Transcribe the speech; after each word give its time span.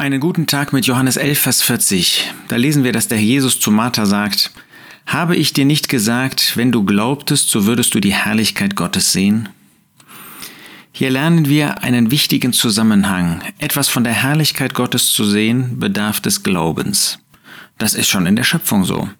Einen 0.00 0.18
guten 0.20 0.46
Tag 0.46 0.72
mit 0.72 0.86
Johannes 0.86 1.18
11, 1.18 1.38
Vers 1.38 1.62
40. 1.62 2.32
Da 2.48 2.56
lesen 2.56 2.84
wir, 2.84 2.92
dass 2.92 3.08
der 3.08 3.20
Jesus 3.20 3.60
zu 3.60 3.70
Martha 3.70 4.06
sagt, 4.06 4.50
Habe 5.04 5.36
ich 5.36 5.52
dir 5.52 5.66
nicht 5.66 5.90
gesagt, 5.90 6.56
wenn 6.56 6.72
du 6.72 6.86
glaubtest, 6.86 7.50
so 7.50 7.66
würdest 7.66 7.94
du 7.94 8.00
die 8.00 8.14
Herrlichkeit 8.14 8.76
Gottes 8.76 9.12
sehen? 9.12 9.50
Hier 10.90 11.10
lernen 11.10 11.50
wir 11.50 11.82
einen 11.82 12.10
wichtigen 12.10 12.54
Zusammenhang. 12.54 13.42
Etwas 13.58 13.90
von 13.90 14.02
der 14.02 14.14
Herrlichkeit 14.14 14.72
Gottes 14.72 15.12
zu 15.12 15.26
sehen, 15.26 15.78
bedarf 15.78 16.20
des 16.20 16.42
Glaubens. 16.42 17.18
Das 17.76 17.92
ist 17.92 18.08
schon 18.08 18.24
in 18.24 18.36
der 18.36 18.44
Schöpfung 18.44 18.84
so. 18.84 19.10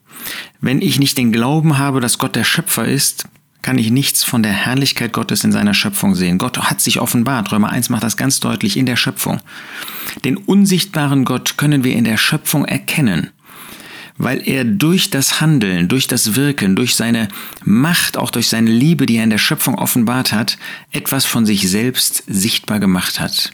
Wenn 0.62 0.80
ich 0.80 0.98
nicht 0.98 1.18
den 1.18 1.30
Glauben 1.30 1.76
habe, 1.76 2.00
dass 2.00 2.16
Gott 2.16 2.36
der 2.36 2.44
Schöpfer 2.44 2.86
ist, 2.86 3.24
kann 3.62 3.78
ich 3.78 3.90
nichts 3.90 4.24
von 4.24 4.42
der 4.42 4.52
Herrlichkeit 4.52 5.12
Gottes 5.12 5.44
in 5.44 5.52
seiner 5.52 5.74
Schöpfung 5.74 6.14
sehen. 6.14 6.38
Gott 6.38 6.58
hat 6.58 6.80
sich 6.80 7.00
offenbart. 7.00 7.52
Römer 7.52 7.70
1 7.70 7.88
macht 7.90 8.02
das 8.02 8.16
ganz 8.16 8.40
deutlich 8.40 8.76
in 8.76 8.86
der 8.86 8.96
Schöpfung. 8.96 9.40
Den 10.24 10.36
unsichtbaren 10.36 11.24
Gott 11.24 11.56
können 11.56 11.84
wir 11.84 11.94
in 11.94 12.04
der 12.04 12.16
Schöpfung 12.16 12.64
erkennen, 12.64 13.30
weil 14.16 14.46
er 14.46 14.64
durch 14.64 15.10
das 15.10 15.40
Handeln, 15.40 15.88
durch 15.88 16.06
das 16.06 16.34
Wirken, 16.34 16.76
durch 16.76 16.94
seine 16.94 17.28
Macht, 17.64 18.16
auch 18.16 18.30
durch 18.30 18.48
seine 18.48 18.70
Liebe, 18.70 19.06
die 19.06 19.16
er 19.16 19.24
in 19.24 19.30
der 19.30 19.38
Schöpfung 19.38 19.76
offenbart 19.76 20.32
hat, 20.32 20.58
etwas 20.92 21.26
von 21.26 21.46
sich 21.46 21.68
selbst 21.68 22.24
sichtbar 22.26 22.80
gemacht 22.80 23.20
hat. 23.20 23.52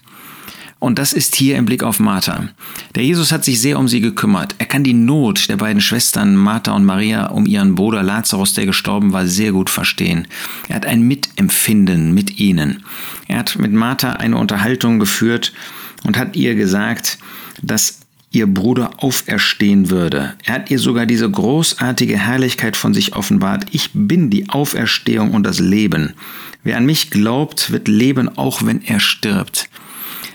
Und 0.86 1.00
das 1.00 1.12
ist 1.12 1.34
hier 1.34 1.56
im 1.56 1.64
Blick 1.66 1.82
auf 1.82 1.98
Martha. 1.98 2.48
Der 2.94 3.02
Jesus 3.02 3.32
hat 3.32 3.44
sich 3.44 3.60
sehr 3.60 3.76
um 3.76 3.88
sie 3.88 4.00
gekümmert. 4.00 4.54
Er 4.58 4.66
kann 4.66 4.84
die 4.84 4.92
Not 4.92 5.48
der 5.48 5.56
beiden 5.56 5.80
Schwestern 5.80 6.36
Martha 6.36 6.70
und 6.76 6.84
Maria 6.84 7.26
um 7.26 7.44
ihren 7.44 7.74
Bruder 7.74 8.04
Lazarus, 8.04 8.54
der 8.54 8.66
gestorben 8.66 9.12
war, 9.12 9.26
sehr 9.26 9.50
gut 9.50 9.68
verstehen. 9.68 10.28
Er 10.68 10.76
hat 10.76 10.86
ein 10.86 11.02
Mitempfinden 11.02 12.14
mit 12.14 12.38
ihnen. 12.38 12.84
Er 13.26 13.38
hat 13.40 13.58
mit 13.58 13.72
Martha 13.72 14.12
eine 14.12 14.36
Unterhaltung 14.36 15.00
geführt 15.00 15.52
und 16.04 16.16
hat 16.16 16.36
ihr 16.36 16.54
gesagt, 16.54 17.18
dass 17.62 18.02
ihr 18.30 18.46
Bruder 18.46 18.90
auferstehen 18.98 19.90
würde. 19.90 20.34
Er 20.44 20.54
hat 20.54 20.70
ihr 20.70 20.78
sogar 20.78 21.04
diese 21.04 21.28
großartige 21.28 22.16
Herrlichkeit 22.16 22.76
von 22.76 22.94
sich 22.94 23.16
offenbart. 23.16 23.66
Ich 23.72 23.90
bin 23.92 24.30
die 24.30 24.50
Auferstehung 24.50 25.32
und 25.32 25.42
das 25.42 25.58
Leben. 25.58 26.14
Wer 26.62 26.76
an 26.76 26.86
mich 26.86 27.10
glaubt, 27.10 27.72
wird 27.72 27.88
leben, 27.88 28.38
auch 28.38 28.64
wenn 28.64 28.84
er 28.84 29.00
stirbt. 29.00 29.68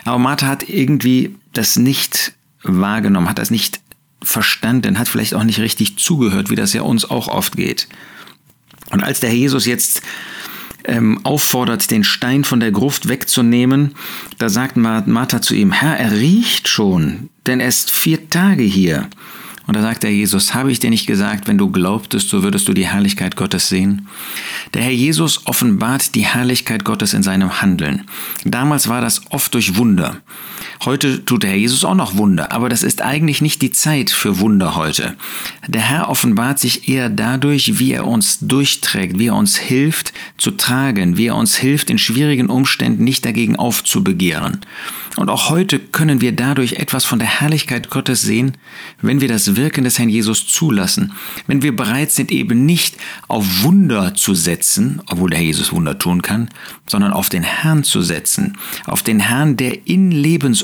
Aber 0.06 0.18
Martha 0.18 0.48
hat 0.48 0.68
irgendwie 0.68 1.36
das 1.54 1.78
nicht 1.78 2.34
wahrgenommen, 2.64 3.30
hat 3.30 3.40
das 3.40 3.52
nicht 3.52 3.80
verstanden, 4.24 5.00
hat 5.00 5.08
vielleicht 5.08 5.34
auch 5.34 5.44
nicht 5.44 5.60
richtig 5.60 5.98
zugehört, 5.98 6.50
wie 6.50 6.56
das 6.56 6.74
ja 6.74 6.82
uns 6.84 7.10
auch 7.10 7.28
oft 7.28 7.56
geht. 7.56 7.88
Und 8.92 9.04
als 9.04 9.20
der 9.20 9.30
Herr 9.30 9.38
Jesus 9.38 9.66
jetzt 9.66 10.02
ähm, 10.84 11.20
auffordert, 11.24 11.90
den 11.92 12.04
Stein 12.04 12.44
von 12.44 12.60
der 12.60 12.72
Gruft 12.72 13.08
wegzunehmen, 13.08 13.96
da 14.38 14.50
sagt 14.50 14.78
Martha 14.78 15.42
zu 15.42 15.56
ihm, 15.56 15.72
Herr, 15.72 15.98
er 15.98 16.12
riecht 16.12 16.68
schon, 16.68 17.30
denn 17.46 17.60
er 17.60 17.68
ist 17.68 17.92
vier 17.92 18.30
Tage 18.30 18.64
hier. 18.64 19.08
Und 19.68 19.76
da 19.76 19.82
sagt 19.82 20.04
der 20.04 20.12
Jesus, 20.12 20.54
habe 20.54 20.72
ich 20.72 20.80
dir 20.80 20.90
nicht 20.90 21.06
gesagt, 21.06 21.48
wenn 21.48 21.58
du 21.58 21.72
glaubtest, 21.72 22.30
so 22.30 22.44
würdest 22.44 22.68
du 22.68 22.74
die 22.74 22.88
Herrlichkeit 22.88 23.36
Gottes 23.36 23.70
sehen? 23.70 24.08
Der 24.74 24.84
Herr 24.84 24.92
Jesus 24.92 25.46
offenbart 25.48 26.16
die 26.16 26.26
Herrlichkeit 26.26 26.86
Gottes 26.86 27.14
in 27.14 27.24
seinem 27.24 27.62
Handeln. 27.62 28.06
Damals 28.46 28.88
war 28.88 29.02
das 29.02 29.22
oft 29.30 29.54
durch 29.54 29.76
Wunder. 29.76 30.22
Heute 30.84 31.24
tut 31.24 31.44
der 31.44 31.52
Herr 31.52 31.58
Jesus 31.58 31.86
auch 31.86 31.94
noch 31.94 32.18
Wunder, 32.18 32.52
aber 32.52 32.68
das 32.68 32.82
ist 32.82 33.04
eigentlich 33.04 33.40
nicht 33.40 33.62
die 33.62 33.70
Zeit 33.70 34.10
für 34.10 34.40
Wunder 34.40 34.76
heute. 34.76 35.16
Der 35.68 35.82
Herr 35.82 36.10
offenbart 36.10 36.58
sich 36.58 36.90
eher 36.90 37.08
dadurch, 37.08 37.78
wie 37.78 37.92
er 37.92 38.08
uns 38.08 38.40
durchträgt, 38.40 39.20
wie 39.20 39.28
er 39.28 39.36
uns 39.36 39.58
hilft 39.58 40.12
zu 40.40 40.50
tragen, 40.50 41.18
wie 41.18 41.28
er 41.28 41.36
uns 41.36 41.56
hilft, 41.56 41.92
in 41.92 42.00
schwierigen 42.00 42.50
Umständen 42.50 43.04
nicht 43.04 43.24
dagegen 43.26 43.58
aufzubegehren. 43.58 44.62
Und 45.18 45.30
auch 45.30 45.50
heute 45.50 45.78
können 45.78 46.22
wir 46.22 46.32
dadurch 46.32 46.74
etwas 46.74 47.06
von 47.06 47.20
der 47.20 47.42
Herrlichkeit 47.42 47.90
Gottes 47.90 48.22
sehen, 48.22 48.58
wenn 49.02 49.22
wir 49.22 49.28
das 49.28 49.56
Wirken 49.56 49.84
des 49.84 50.00
Herrn 50.00 50.10
Jesus 50.10 50.48
zulassen, 50.48 51.14
wenn 51.48 51.62
wir 51.62 51.76
bereit 51.76 52.12
sind, 52.12 52.32
eben 52.32 52.66
nicht 52.66 52.96
auf 53.28 53.64
Wunder 53.64 54.16
zu 54.16 54.34
setzen, 54.34 55.02
obwohl 55.08 55.30
der 55.30 55.40
Herr 55.40 55.46
Jesus 55.46 55.74
Wunder 55.74 56.00
tun 56.00 56.22
kann, 56.22 56.50
sondern 56.88 57.12
auf 57.14 57.30
den 57.30 57.44
Herrn 57.44 57.84
zu 57.84 58.02
setzen, 58.02 58.58
auf 58.86 59.04
den 59.04 59.20
Herrn, 59.20 59.58
der 59.58 59.86
in 59.86 60.12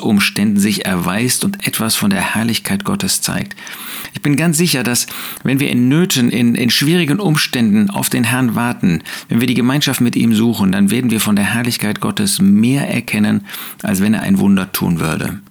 Lebensumständen 0.07 0.59
sich 0.59 0.85
erweist 0.85 1.43
und 1.43 1.67
etwas 1.67 1.95
von 1.95 2.09
der 2.09 2.21
Herrlichkeit 2.21 2.85
Gottes 2.85 3.21
zeigt. 3.21 3.55
Ich 4.13 4.21
bin 4.21 4.37
ganz 4.37 4.57
sicher, 4.57 4.83
dass 4.83 5.07
wenn 5.43 5.59
wir 5.59 5.69
in 5.69 5.89
Nöten, 5.89 6.29
in, 6.29 6.55
in 6.55 6.69
schwierigen 6.69 7.19
Umständen 7.19 7.89
auf 7.89 8.09
den 8.09 8.23
Herrn 8.23 8.55
warten, 8.55 9.03
wenn 9.27 9.41
wir 9.41 9.47
die 9.47 9.53
Gemeinschaft 9.53 9.99
mit 9.99 10.15
ihm 10.15 10.33
suchen, 10.33 10.71
dann 10.71 10.91
werden 10.91 11.11
wir 11.11 11.19
von 11.19 11.35
der 11.35 11.53
Herrlichkeit 11.53 11.99
Gottes 11.99 12.39
mehr 12.39 12.89
erkennen, 12.89 13.41
als 13.83 14.01
wenn 14.01 14.13
er 14.13 14.21
ein 14.21 14.39
Wunder 14.39 14.71
tun 14.71 15.01
würde. 15.01 15.41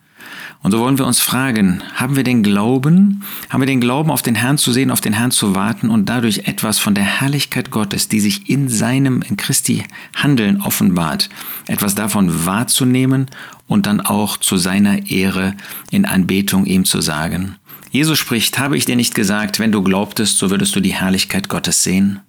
Und 0.62 0.72
so 0.72 0.80
wollen 0.80 0.98
wir 0.98 1.06
uns 1.06 1.20
fragen, 1.20 1.80
haben 1.94 2.16
wir 2.16 2.24
den 2.24 2.42
Glauben, 2.42 3.22
haben 3.50 3.60
wir 3.60 3.66
den 3.66 3.80
Glauben 3.80 4.10
auf 4.10 4.22
den 4.22 4.34
Herrn 4.34 4.58
zu 4.58 4.72
sehen, 4.72 4.90
auf 4.90 5.00
den 5.00 5.12
Herrn 5.12 5.30
zu 5.30 5.54
warten 5.54 5.90
und 5.90 6.08
dadurch 6.08 6.48
etwas 6.48 6.80
von 6.80 6.94
der 6.94 7.04
Herrlichkeit 7.04 7.70
Gottes, 7.70 8.08
die 8.08 8.18
sich 8.18 8.50
in 8.50 8.68
seinem, 8.68 9.22
in 9.22 9.36
Christi 9.36 9.84
Handeln 10.16 10.60
offenbart, 10.60 11.28
etwas 11.68 11.94
davon 11.94 12.46
wahrzunehmen 12.46 13.26
und 13.66 13.86
dann 13.86 14.00
auch 14.00 14.36
zu 14.36 14.56
seiner 14.56 15.10
Ehre 15.10 15.54
in 15.90 16.04
Anbetung 16.04 16.66
ihm 16.66 16.84
zu 16.84 17.00
sagen. 17.00 17.56
Jesus 17.90 18.18
spricht, 18.18 18.58
habe 18.58 18.76
ich 18.76 18.84
dir 18.84 18.96
nicht 18.96 19.14
gesagt, 19.14 19.58
wenn 19.58 19.72
du 19.72 19.82
glaubtest, 19.82 20.38
so 20.38 20.50
würdest 20.50 20.76
du 20.76 20.80
die 20.80 20.94
Herrlichkeit 20.94 21.48
Gottes 21.48 21.82
sehen? 21.82 22.20